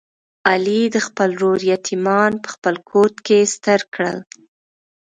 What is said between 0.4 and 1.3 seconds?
علي د خپل